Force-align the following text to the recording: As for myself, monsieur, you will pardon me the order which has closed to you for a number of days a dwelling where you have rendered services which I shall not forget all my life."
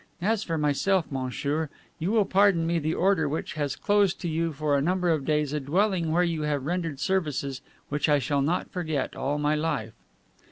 As 0.23 0.41
for 0.43 0.57
myself, 0.57 1.11
monsieur, 1.11 1.69
you 1.99 2.09
will 2.11 2.25
pardon 2.25 2.65
me 2.65 2.79
the 2.79 2.95
order 2.95 3.29
which 3.29 3.53
has 3.53 3.75
closed 3.75 4.19
to 4.21 4.27
you 4.27 4.51
for 4.51 4.75
a 4.75 4.81
number 4.81 5.11
of 5.11 5.25
days 5.25 5.53
a 5.53 5.59
dwelling 5.59 6.11
where 6.11 6.23
you 6.23 6.41
have 6.41 6.65
rendered 6.65 6.99
services 6.99 7.61
which 7.89 8.09
I 8.09 8.17
shall 8.17 8.41
not 8.41 8.71
forget 8.71 9.15
all 9.15 9.37
my 9.37 9.53
life." 9.53 9.93